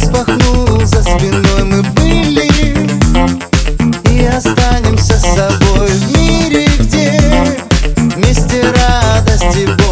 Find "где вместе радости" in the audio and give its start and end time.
6.78-9.66